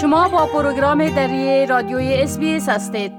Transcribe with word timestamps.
شما 0.00 0.28
با 0.28 0.46
پروگرام 0.46 1.08
دری 1.08 1.66
رادیوی 1.66 2.14
اس 2.14 2.68
هستید. 2.68 3.12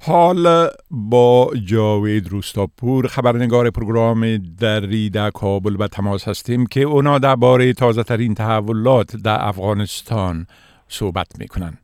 حال 0.00 0.68
با 0.90 1.50
جاوید 1.64 2.28
روستاپور 2.28 3.06
خبرنگار 3.06 3.70
پروگرام 3.70 4.36
دری 4.36 5.10
در 5.10 5.30
کابل 5.30 5.76
به 5.76 5.88
تماس 5.88 6.28
هستیم 6.28 6.66
که 6.66 6.80
اونا 6.80 7.18
درباره 7.18 7.72
تازه 7.72 8.02
ترین 8.02 8.34
تحولات 8.34 9.16
در 9.16 9.48
افغانستان 9.48 10.46
صحبت 10.88 11.38
می‌کنن. 11.38 11.78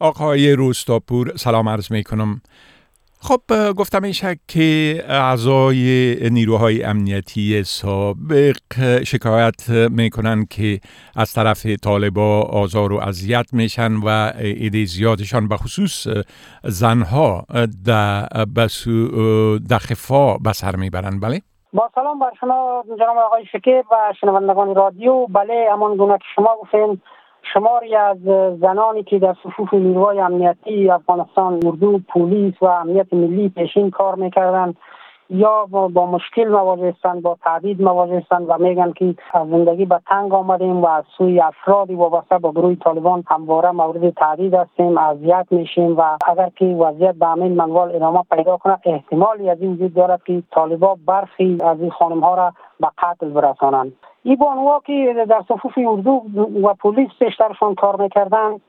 آقای 0.00 0.52
روستاپور 0.52 1.36
سلام 1.36 1.68
عرض 1.68 1.92
می‌کنم. 1.92 2.40
خب 3.20 3.72
گفتم 3.72 4.02
این 4.02 4.14
که 4.48 4.96
اعضای 5.08 6.16
نیروهای 6.30 6.84
امنیتی 6.84 7.62
سابق 7.62 8.56
شکایت 9.06 9.70
می‌کنن 9.90 10.44
که 10.50 10.80
از 11.16 11.32
طرف 11.32 11.66
طالبا 11.66 12.42
آزار 12.42 12.92
و 12.92 12.96
اذیت 12.96 13.46
میشن 13.52 13.92
و 13.92 14.32
ایده 14.38 14.84
زیادشان 14.84 15.48
به 15.48 15.56
خصوص 15.56 16.06
زنها 16.64 17.46
در 19.68 19.78
خفا 19.78 20.36
به 20.38 20.52
سر 20.52 20.76
می‌برن 20.76 21.20
بله؟ 21.20 21.42
با 21.72 21.90
سلام 21.94 22.18
بر 22.18 22.32
شما 22.40 22.84
جناب 22.98 23.16
آقای 23.16 23.46
شکیب 23.46 23.84
و 23.90 24.14
شنوندگان 24.20 24.74
رادیو 24.74 25.26
بله 25.26 25.68
همان 25.72 25.96
گونه 25.96 26.18
که 26.18 26.24
شما 26.34 26.56
گفتین 26.62 27.00
شماری 27.52 27.96
از 27.96 28.18
زنانی 28.60 29.02
که 29.02 29.18
در 29.18 29.34
صفوف 29.42 29.74
نیروهای 29.74 30.20
امنیتی 30.20 30.90
افغانستان 30.90 31.60
اردو 31.66 32.00
پلیس 32.08 32.54
و 32.60 32.66
امنیت 32.66 33.14
ملی 33.14 33.48
پیشین 33.48 33.90
کار 33.90 34.14
می‌کردند. 34.14 34.76
یا 35.30 35.66
با 35.66 36.06
مشکل 36.06 36.48
مواجه 36.48 36.88
هستند 36.88 37.22
با 37.22 37.36
تعدید 37.44 37.82
مواجه 37.82 38.18
هستند 38.18 38.46
و 38.48 38.58
میگن 38.58 38.92
که 38.92 39.14
زندگی 39.34 39.84
به 39.84 40.00
تنگ 40.06 40.34
آمدیم 40.34 40.82
و 40.82 40.86
از 40.86 41.04
سوی 41.18 41.40
افرادی 41.40 41.94
وابسته 41.94 42.38
با 42.38 42.52
گروه 42.52 42.74
طالبان 42.74 43.24
همواره 43.26 43.70
مورد 43.70 44.10
تعدید 44.10 44.54
هستیم 44.54 44.98
اذیت 44.98 45.46
میشیم 45.50 45.96
و 45.96 46.02
اگر 46.26 46.50
که 46.56 46.64
وضعیت 46.64 47.14
به 47.14 47.26
همین 47.26 47.54
منوال 47.54 47.94
ادامه 47.96 48.22
پیدا 48.30 48.56
کنه 48.56 48.78
احتمالی 48.84 49.50
از 49.50 49.60
این 49.60 49.72
وجود 49.72 49.94
دارد 49.94 50.22
که 50.24 50.42
طالبا 50.50 50.96
برخی 51.06 51.58
از 51.64 51.80
این 51.80 51.90
خانم 51.90 52.20
ها 52.20 52.34
را 52.34 52.52
به 52.80 52.88
قتل 52.98 53.28
برسانند. 53.28 53.92
این 54.22 54.36
بانوها 54.36 54.82
که 54.86 55.26
در 55.28 55.42
صفوف 55.48 55.72
اردو 55.76 56.22
و 56.62 56.74
پلیس 56.74 57.10
بیشترشان 57.20 57.74
کار 57.74 58.00
می‌کردن 58.00 58.60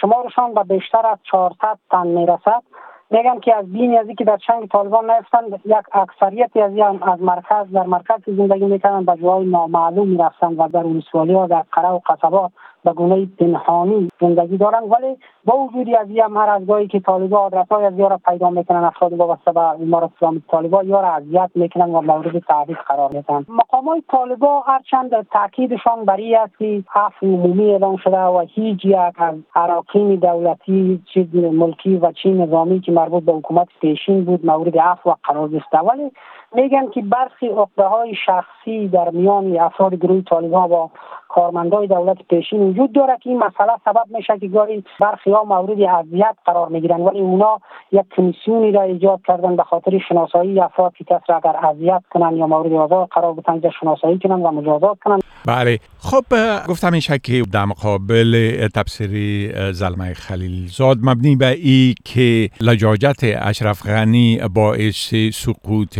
شمارشان 0.00 0.54
به 0.54 0.62
بیشتر 0.62 1.06
از 1.06 1.18
400 1.30 1.78
تن 1.90 2.06
می‌رسد. 2.06 2.62
میگن 3.10 3.40
که 3.40 3.56
از 3.56 3.72
بین 3.72 3.98
ازی 3.98 4.14
که 4.14 4.24
در 4.24 4.36
چنگ 4.36 4.68
طالبان 4.68 5.10
نیفتن 5.10 5.40
یک 5.64 5.84
اکثریتی 5.92 6.60
از 6.60 6.72
از 7.02 7.22
مرکز 7.22 7.72
در 7.72 7.82
مرکز 7.82 8.20
زندگی 8.26 8.64
می‌کنن 8.64 9.04
به 9.04 9.16
جای 9.22 9.44
نامعلوم 9.44 10.08
می‌رفتن 10.08 10.46
و 10.46 10.68
در 10.68 10.84
ولسوالی 10.86 11.34
ها 11.34 11.46
در 11.46 11.64
قره 11.72 11.88
و 11.88 12.00
قصبات 12.06 12.50
به 12.84 12.92
گونه 12.92 13.26
پنهانی 13.38 14.08
زندگی 14.20 14.56
دارن. 14.56 14.82
ولی 14.82 15.16
با 15.44 15.58
وجودی 15.58 15.96
از 15.96 16.08
این 16.08 16.36
هر 16.36 16.48
از 16.48 16.66
گاهی 16.66 16.86
که 16.86 17.00
طالبا 17.00 17.38
آدرس 17.38 17.68
های 17.70 17.84
از 17.84 17.98
یارا 17.98 18.20
پیدا 18.28 18.50
می‌کنن 18.50 18.84
افراد 18.84 19.12
وابسته 19.12 19.52
به 19.52 19.60
امارت 19.60 20.10
اسلامی 20.16 20.42
طالبا 20.50 20.82
یارا 20.82 21.08
اذیت 21.08 21.50
می‌کنن 21.54 21.90
و 21.90 22.00
مورد 22.00 22.38
تعریف 22.38 22.78
قرار 22.88 23.10
میدن. 23.12 23.46
مقام 23.48 23.84
های 23.84 24.02
طالبا 24.12 24.60
هرچند 24.60 25.26
تاکیدشان 25.32 26.04
بر 26.04 26.20
است 26.42 26.58
که 26.58 26.84
عفو 26.94 27.26
عمومی 27.26 27.70
اعلام 27.70 27.96
شده 27.96 28.18
و 28.18 28.46
هیچ 28.54 28.84
یک 28.84 28.94
از 29.16 29.34
اراکین 29.54 30.14
دولتی 30.16 31.02
چیز 31.14 31.34
ملکی 31.34 31.96
و 31.96 32.12
چی 32.12 32.30
نظامی 32.30 32.80
که 32.80 32.92
مربوط 32.92 33.24
به 33.24 33.32
حکومت 33.32 33.68
پیشین 33.80 34.24
بود 34.24 34.46
مورد 34.46 34.78
عفو 34.78 35.14
قرار 35.24 35.48
گرفته. 35.48 35.78
ولی 35.78 36.10
میگن 36.54 36.90
که 36.94 37.02
برخی 37.02 37.48
عقده 37.48 37.84
های 37.84 38.14
شخصی 38.26 38.88
در 38.88 39.10
میان 39.10 39.60
افراد 39.60 39.94
گروه 39.94 40.22
طالبان 40.22 40.68
با 40.68 40.90
کارمندای 41.28 41.86
دولت 41.86 42.16
پیشین 42.30 42.62
وجود 42.62 42.92
داره 42.92 43.18
که 43.22 43.30
این 43.30 43.38
مسئله 43.38 43.72
سبب 43.84 44.04
میشه 44.16 44.38
که 44.38 44.48
گاهی 44.48 44.84
برخی 45.00 45.30
ها 45.30 45.44
مورد 45.44 45.82
اذیت 45.82 46.36
قرار 46.44 46.68
می‌گیرن. 46.68 47.00
ولی 47.00 47.20
اونا 47.20 47.60
یک 47.92 48.02
کمیسیونی 48.16 48.72
را 48.72 48.82
ایجاد 48.82 49.20
کردن 49.26 49.56
به 49.56 49.62
خاطر 49.62 49.98
شناسایی 50.08 50.60
افراد 50.60 50.92
که 50.94 51.04
کس 51.04 51.20
را 51.28 51.36
اگر 51.36 51.56
اذیت 51.66 52.02
کنن 52.10 52.36
یا 52.36 52.46
مورد 52.46 52.72
آزار 52.72 53.06
قرار 53.06 53.34
بدن 53.34 53.70
شناسایی 53.80 54.18
کنن 54.18 54.42
و 54.42 54.50
مجازات 54.50 54.98
کنن. 55.04 55.18
بله. 55.46 55.78
خب 55.98 56.24
گفتم 56.68 56.92
این 56.92 57.00
که 57.22 57.42
در 57.52 57.64
مقابل 57.64 58.68
تفسیر 58.74 59.72
زلمه 59.72 60.14
خلیلزاد 60.14 60.96
مبنی 61.02 61.36
به 61.36 61.56
ای 61.62 61.94
که 62.04 62.48
لجاجت 62.60 63.20
اشرف 63.22 63.86
غنی 63.86 64.40
باعث 64.54 65.14
سقوط 65.32 65.98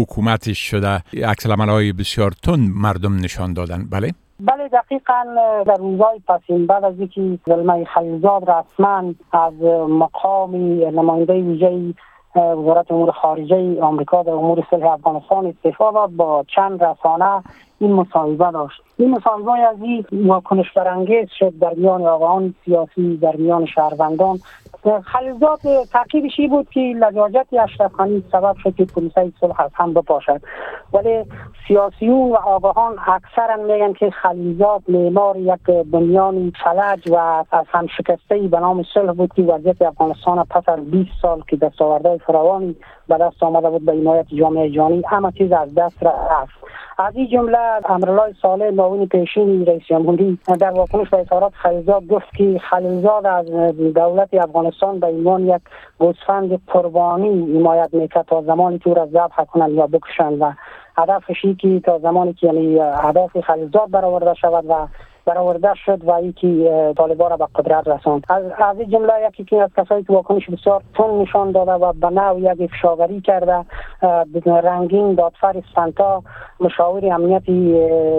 حکومتش 0.00 0.58
شده. 0.58 1.02
عکس 1.24 1.46
های 1.46 1.92
بسیار 1.92 2.30
تند 2.30 2.70
مردم 2.74 3.16
نشان 3.16 3.52
دادن. 3.52 3.86
بله؟ 3.90 4.12
بله 4.40 4.68
دقیقا 4.68 5.24
در 5.66 5.76
روزهای 5.76 6.20
پسین 6.28 6.66
بعد 6.66 6.84
از 6.84 6.94
اینکه 6.98 7.38
زلمه 7.46 7.84
خلیلزاد 7.84 8.50
رسما 8.50 9.14
از 9.32 9.54
مقامی 9.88 10.90
نماینده 10.90 11.32
ویژه 11.32 11.94
وزارت 12.36 12.90
امور 12.90 13.10
خارجه 13.10 13.80
آمریکا 13.80 14.22
در 14.22 14.32
امور 14.32 14.66
صلح 14.70 14.86
افغانستان 14.86 15.46
استعفا 15.46 15.90
داد 15.90 16.10
با 16.10 16.44
چند 16.54 16.84
رسانه 16.84 17.42
این 17.78 17.92
مصاحبه 17.92 18.50
داشت. 18.50 18.82
این 18.96 19.10
مصاحبه 19.10 19.52
از 19.52 19.76
این 19.82 20.04
واکنش 20.12 20.72
برانگیز 20.76 21.28
شد 21.38 21.58
در 21.58 21.74
میان 21.74 22.06
آقایان 22.06 22.54
سیاسی 22.64 23.16
در 23.16 23.36
میان 23.36 23.66
شهروندان. 23.66 24.40
خلیزات 25.04 25.60
ترکیبش 25.92 26.40
بود 26.50 26.68
که 26.70 26.80
لجاجت 26.80 27.46
اشرف 27.52 27.92
خانی 27.92 28.24
سبب 28.32 28.56
شد 28.62 28.74
که 28.74 28.84
پلیسای 28.84 29.32
صلح 29.40 29.60
از 29.60 29.70
هم 29.74 29.94
بپاشد. 29.94 30.40
ولی 30.92 31.24
سیاسیون 31.68 32.32
و 32.32 32.34
آگاهان 32.34 32.96
اکثرا 33.06 33.56
میگن 33.56 33.92
که 33.92 34.10
خلیزات 34.10 34.82
معمار 34.88 35.36
یک 35.36 35.86
بنیان 35.92 36.52
فلج 36.64 37.10
و 37.10 37.44
از 37.52 37.66
هم 37.68 37.86
شکسته 37.86 38.38
به 38.38 38.60
نام 38.60 38.84
صلح 38.94 39.12
بود 39.12 39.32
که 39.34 39.42
وضعیت 39.42 39.82
افغانستان 39.82 40.44
پس 40.44 40.68
از 40.68 40.90
20 40.90 41.10
سال 41.22 41.42
که 41.48 41.56
دستاوردهای 41.56 42.18
فراوانی 42.18 42.76
به 43.08 43.18
دست 43.18 43.42
آمده 43.42 43.70
بود 43.70 43.84
به 43.84 43.92
حمایت 43.92 44.26
جامعه 44.28 44.70
جهانی 44.70 45.02
همه 45.08 45.32
چیز 45.32 45.52
از 45.52 45.74
دست 45.74 46.02
رفت. 46.02 46.62
از 46.98 47.16
این 47.16 47.28
جمله 47.28 47.58
امرالله 47.84 48.34
صالح 48.42 48.70
معاون 48.70 49.06
پیشین 49.06 49.66
رئیس 49.66 49.82
جمهوری 49.82 50.38
در 50.60 50.70
واکنش 50.70 51.10
به 51.10 51.18
اظهارات 51.18 51.52
خلیلزاد 51.54 52.06
گفت 52.06 52.34
که 52.36 52.60
خلیلزاد 52.70 53.26
از 53.26 53.46
دولت 53.94 54.34
افغانستان 54.34 55.00
به 55.00 55.06
عنوان 55.06 55.46
یک 55.46 55.60
گوسفند 55.98 56.60
قربانی 56.66 57.58
حمایت 57.58 57.88
می‌کرد 57.92 58.26
تا 58.26 58.42
زمانی 58.42 58.78
که 58.78 58.88
او 58.88 58.94
را 58.94 59.06
ذبح 59.06 59.44
کنند 59.44 59.70
یا 59.70 59.86
بکشند 59.86 60.40
و 60.40 60.52
هدفش 60.98 61.46
که 61.58 61.80
تا 61.80 61.98
زمانی 61.98 62.34
که 62.34 62.46
یعنی 62.46 62.78
هدف 62.78 63.40
خلیلزاد 63.40 63.90
برآورده 63.90 64.34
شود 64.34 64.64
و 64.68 64.86
برآورده 65.26 65.74
شد 65.74 66.00
و 66.08 66.22
یکی 66.22 66.68
طالبان 66.96 67.30
را 67.30 67.36
به 67.36 67.46
قدرت 67.54 67.88
رساند. 67.88 68.24
از 68.28 68.44
از 68.58 68.76
جمله 68.78 69.12
یکی 69.28 69.44
که 69.44 69.62
از 69.62 69.70
کسایی 69.76 70.04
که 70.04 70.12
واکنش 70.12 70.50
بسیار 70.50 70.82
تون 70.94 71.22
نشان 71.22 71.52
داده 71.52 71.72
و 71.72 71.92
به 71.92 72.10
نوع 72.10 72.40
یک 72.40 72.60
افشاوری 72.60 73.20
کرده 73.20 73.64
رنگین 74.46 75.14
دادفر 75.14 75.58
اسفنتا 75.58 76.22
مشاور 76.60 77.06
امنیت 77.14 77.48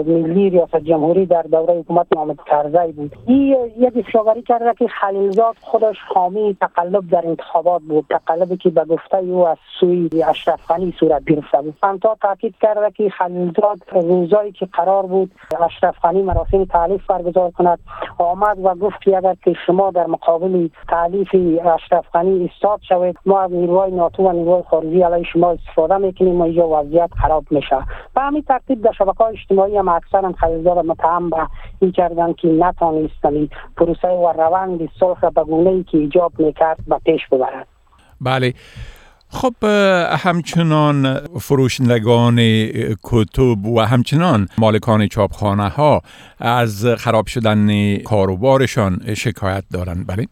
ملی 0.06 0.50
ریاست 0.50 0.76
جمهوری 0.76 1.26
در 1.26 1.42
دوره 1.42 1.74
حکومت 1.74 2.06
محمد 2.16 2.36
کرزی 2.46 2.92
بود. 2.92 3.12
این 3.26 3.56
یک 3.78 3.96
افشاوری 3.96 4.42
کرده 4.42 4.74
که 4.78 4.88
خلیلزاد 4.88 5.56
خودش 5.60 5.96
حامی 6.14 6.56
تقلب 6.60 7.10
در 7.10 7.26
انتخابات 7.26 7.82
بود 7.82 8.04
تقلبی 8.10 8.56
که 8.56 8.70
به 8.70 8.84
گفته 8.84 9.16
او 9.16 9.48
از 9.48 9.56
سوی 9.80 10.10
اشرف 10.28 10.66
غنی 10.66 10.94
صورت 11.00 11.24
گرفته 11.24 11.62
بود. 11.62 11.74
اسفنتا 11.74 12.16
تاکید 12.22 12.54
کرده 12.60 12.90
که 12.90 13.10
خلیلزاد 13.10 13.78
روزایی 13.92 14.52
که 14.52 14.66
قرار 14.66 15.02
بود 15.06 15.30
اشرف 15.60 16.00
غنی 16.00 16.22
مراسم 16.22 16.64
تعلیف 16.98 17.06
برگزار 17.06 17.50
کند. 17.50 17.78
آمد 18.18 18.58
و 18.64 18.74
گفت 18.74 19.02
که 19.02 19.16
اگر 19.16 19.34
که 19.44 19.54
شما 19.66 19.90
در 19.90 20.06
مقابل 20.06 20.68
تعلیف 20.88 21.28
اشرف 21.74 22.04
غنی 22.14 22.50
استاد 22.54 22.80
شوید 22.88 23.18
ما 23.26 23.40
از 23.40 23.52
نیروهای 23.52 23.90
ناتو 23.90 24.22
و 24.22 24.32
نیروهای 24.32 24.62
خارجی 24.70 25.02
علیه 25.02 25.24
شما 25.32 25.50
استفاده 25.50 25.96
می‌کنیم 25.96 26.40
و 26.40 26.44
اینجا 26.44 26.68
وضعیت 26.68 27.10
خراب 27.22 27.44
میشه. 27.50 27.76
به 28.14 28.20
همین 28.20 28.42
ترتیب 28.42 28.82
در 28.82 28.92
شبکه 28.92 29.24
های 29.24 29.32
اجتماعی 29.32 29.76
هم 29.76 29.88
اکثرا 29.88 30.32
خریدار 30.32 30.82
متهم 30.82 31.30
به 31.30 31.36
این 31.80 31.92
کردن 31.92 32.32
که 32.32 32.48
نتانستند. 32.48 33.50
پروسه 33.76 34.08
و 34.08 34.32
روند 34.32 34.88
صلح 35.00 35.20
را 35.20 35.30
به 35.30 35.44
گونه 35.44 35.70
ای 35.70 35.82
که 35.82 35.98
ایجاب 35.98 36.32
می‌کرد 36.38 36.78
به 36.88 36.98
پیش 37.04 37.28
ببرد. 37.32 37.66
بله. 38.20 38.54
خب 39.34 39.64
همچنان 40.24 41.14
فروشندگان 41.40 42.38
کتب 43.04 43.66
و 43.66 43.80
همچنان 43.80 44.46
مالکان 44.58 45.06
چاپخانه 45.06 45.68
ها 45.68 46.00
از 46.40 46.86
خراب 46.98 47.26
شدن 47.26 47.96
کاروبارشان 47.96 49.14
شکایت 49.14 49.64
دارند. 49.72 50.06
بله. 50.08 50.26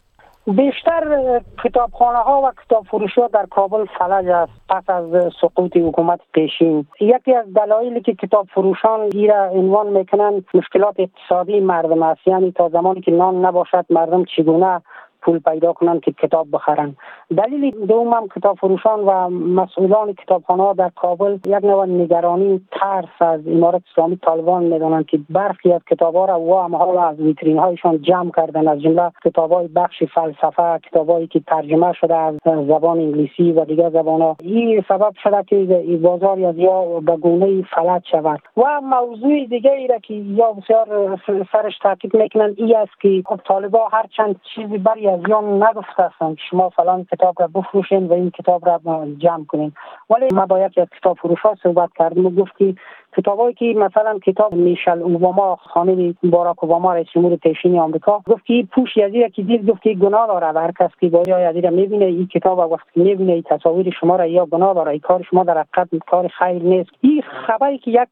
بیشتر 0.47 1.41
کتابخانه 1.65 2.19
ها 2.19 2.43
و 2.43 2.53
کتاب 2.65 2.87
فروش 2.91 3.15
ها 3.19 3.29
در 3.33 3.47
کابل 3.51 3.85
فلج 3.99 4.29
است. 4.29 4.53
پس 4.69 4.91
از 4.91 5.05
سقوط 5.41 5.77
حکومت 5.77 6.21
پیشین 6.35 6.87
یکی 7.01 7.35
از 7.35 7.47
دلایلی 7.55 8.01
که 8.01 8.15
کتاب 8.15 8.47
فروشان 8.55 9.01
ایرا 9.01 9.45
عنوان 9.45 9.87
می‌کنن 9.87 10.45
مشکلات 10.55 10.95
اقتصادی 10.99 11.61
مردم 11.61 12.03
است. 12.03 12.21
یعنی 12.27 12.53
تا 12.53 12.69
زمانی 12.69 13.01
که 13.01 13.11
نان 13.11 13.45
نباشد 13.45 13.87
مردم 13.91 14.25
چگونه 14.37 14.81
پول 15.23 15.39
پیدا 15.39 15.73
کنند 15.73 16.01
که 16.01 16.13
کتاب 16.13 16.47
بخرن. 16.53 16.97
دلیل 17.37 17.87
دوم 17.87 18.13
هم 18.13 18.29
کتاب 18.37 18.57
فروشان 18.57 19.01
و 19.01 19.29
مسئولان 19.31 20.13
کتابخانه 20.13 20.75
در 20.75 20.91
کابل 20.97 21.39
یک 21.47 21.65
نوع 21.65 21.87
نگرانی 21.87 22.61
ترس 22.73 23.23
از 23.23 23.41
امارت 23.47 23.83
اسلامی 23.93 24.17
طالبان 24.17 24.65
می‌دانند 24.65 25.07
که 25.07 25.19
برخی 25.31 25.73
از 25.73 25.81
کتاب 25.91 26.15
ها 26.15 26.25
را 26.25 26.41
و 26.41 26.55
حالا 26.77 27.03
از 27.03 27.21
ویترین 27.21 27.59
هایشان 27.59 28.03
جمع 28.03 28.31
کردن 28.37 28.69
از 28.69 28.83
جمله 28.83 29.13
کتاب 29.25 29.53
های 29.53 29.69
بخش 29.69 30.03
فلسفه 30.15 30.79
کتابایی 30.79 31.27
که 31.27 31.41
ترجمه 31.41 31.93
شده 31.93 32.17
از 32.17 32.35
زبان 32.45 32.99
انگلیسی 32.99 33.53
و 33.53 33.65
دیگر 33.65 33.91
زبان 33.91 34.21
ها 34.21 34.37
این 34.41 34.85
سبب 34.89 35.13
شده 35.23 35.43
که 35.43 35.99
بازار 36.03 36.45
از 36.45 36.57
یا 36.57 37.01
به 37.01 37.17
گونه 37.17 37.63
فلج 37.63 38.03
شود. 38.11 38.41
و 38.57 38.81
موضوع 38.81 39.47
دیگه 39.47 39.71
ای 39.73 39.87
را 39.87 39.99
که 39.99 40.15
یا 40.15 40.53
بسیار 40.53 41.19
سرش 41.53 41.79
تاکید 41.83 42.17
می‌کنند 42.17 42.55
ای 42.59 42.75
است 42.75 43.01
که 43.01 43.23
خب 43.27 43.41
طالبا 43.49 43.89
هر 43.93 44.07
چند 44.17 44.41
چیزی 44.55 44.79
بری 44.79 45.09
از 45.13 45.21
یان 45.29 45.63
نگفته 45.63 46.03
هستند 46.03 46.37
شما 46.51 46.69
فلان 46.69 47.05
کتاب 47.05 47.35
را 47.41 47.47
بفروشین 47.47 48.07
و 48.07 48.13
این 48.13 48.31
کتاب 48.31 48.69
را 48.69 49.07
جمع 49.19 49.45
کنین. 49.45 49.73
ولی 50.11 50.29
ما 50.33 50.47
باید 50.47 50.81
از 50.81 50.89
کتاب 50.99 51.19
فروش 51.19 51.41
ها 51.41 51.57
صحبت 51.63 51.91
کردیم 51.99 52.27
و 52.27 52.31
گفت 52.31 52.57
که 52.57 52.75
کتابایی 53.17 53.55
که 53.55 53.75
مثلا 53.77 54.19
کتاب 54.19 54.55
میشل 54.55 55.03
اوباما 55.03 55.57
خانم 55.57 56.15
باراک 56.23 56.65
اوباما 56.65 56.95
رئیس 56.95 57.07
جمهور 57.15 57.37
پیشین 57.37 57.79
آمریکا 57.79 58.23
گفت 58.27 58.47
که 58.47 58.67
پوش 58.73 58.97
یزی 58.97 59.31
که 59.31 59.43
دید 59.43 59.71
گفت 59.71 59.83
که 59.83 59.95
گناه 59.95 60.27
داره. 60.27 60.61
هر 60.61 60.73
کس 60.81 60.91
که 61.01 61.09
با 61.09 61.23
یزی 61.29 61.61
را 61.61 61.71
می‌بینه 61.71 62.05
این 62.05 62.27
کتاب 62.27 62.73
وقتی 62.73 63.01
می‌بینه 63.01 63.33
این 63.33 63.43
تصاویر 63.43 63.95
شما 64.01 64.17
را 64.17 64.27
یا 64.27 64.47
گناه 64.47 64.75
داره 64.75 64.91
این 64.91 65.01
کار 65.01 65.23
شما 65.31 65.45
در 65.45 65.59
حقیقت 65.59 66.05
کار 66.11 66.29
خیر 66.29 66.63
نیست. 66.63 66.91
این 67.01 67.23
خبری 67.23 67.79
که 67.79 67.91
یک 67.91 68.09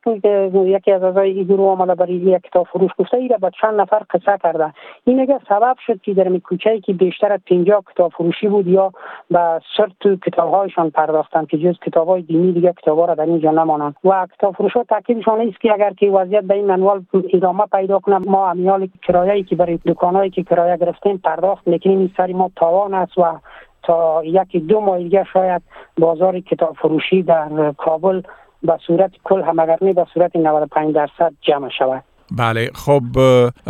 یکی 0.55 0.93
از 0.93 1.03
اعضای 1.03 1.31
این 1.31 1.43
گروه 1.43 1.71
آمده 1.71 1.95
برای 1.95 2.15
یک 2.15 2.43
کتاب 2.43 2.67
فروش 2.67 2.91
گفته 2.99 3.17
ای 3.17 3.29
را 3.29 3.37
به 3.37 3.51
چند 3.61 3.81
نفر 3.81 4.03
قصه 4.11 4.39
کرده. 4.43 4.73
این 5.05 5.21
اگر 5.21 5.41
سبب 5.49 5.77
شد 5.87 6.01
که 6.01 6.15
در 6.15 6.39
کوچه 6.39 6.81
که 6.81 6.93
بیشتر 6.93 7.33
از 7.33 7.41
50 7.47 7.83
کتاب 7.95 8.13
فروشی 8.13 8.49
بود 8.49 8.67
یا 8.67 8.93
به 9.31 9.61
سرت 9.77 10.21
کتابهایشان 10.27 10.91
پرداختن 10.91 11.45
که 11.45 11.59
جز 11.59 11.79
کتابهای 11.79 12.23
دینی 12.23 12.53
دیگه 12.53 12.73
کتابها 12.73 13.05
را 13.05 13.15
در 13.15 13.25
اینجا 13.25 13.51
نمانند. 13.51 13.95
و 14.05 14.27
کتاب 14.37 14.55
فروش 14.55 14.77
تاکیدشان 14.91 15.41
است 15.41 15.61
که 15.61 15.73
اگر 15.73 15.93
که 15.93 16.07
وضعیت 16.07 16.45
به 16.45 16.55
این 16.55 16.67
منوال 16.67 17.05
ادامه 17.33 17.65
پیدا 17.73 17.99
کنه 17.99 18.19
ما 18.19 18.51
امیال 18.51 18.89
کرایه‌ای 19.03 19.43
که 19.43 19.57
برای 19.57 19.79
دکانهایی 19.87 20.31
که 20.31 20.43
کرایه 20.43 20.77
گرفتیم 20.77 21.17
پرداخت 21.17 21.69
می‌کنیم. 21.69 21.99
این 21.99 22.11
سری 22.17 22.33
ما 22.33 22.51
تاوان 22.57 22.95
است 22.95 23.19
و 23.19 23.41
تا 23.83 24.25
یکی 24.25 24.61
دو 24.61 24.81
ماه 24.81 24.99
دیگه 24.99 25.25
شاید 25.33 25.63
بازار 25.99 26.41
کتاب 26.41 26.77
فروشی 26.77 27.23
در 27.23 27.73
کابل 27.79 28.23
به 28.63 28.79
صورت 28.87 29.11
کل 29.25 29.43
هم 29.43 29.59
اگر 29.59 29.77
به 29.77 30.07
صورت 30.15 30.37
95 30.37 30.95
درصد 30.95 31.33
جمع 31.41 31.69
شود. 31.79 32.05
بله 32.39 32.71
خب 32.75 33.03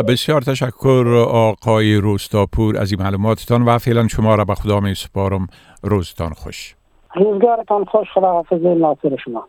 بسیار 0.08 0.40
تشکر 0.40 1.26
آقای 1.32 1.96
روستاپور 1.96 2.78
از 2.78 2.92
این 2.92 3.02
معلوماتتان 3.02 3.62
و 3.62 3.78
فعلا 3.78 4.08
شما 4.08 4.34
را 4.34 4.44
به 4.44 4.54
خدا 4.54 4.80
می 4.80 4.94
سپارم. 4.94 5.46
روزتان 5.82 6.30
خوش. 6.30 6.74
روزگارتان 7.14 7.84
خوش 7.84 8.08
خدا 8.14 8.32
حافظ 8.32 8.62
ناصر 8.62 9.16
شما. 9.24 9.48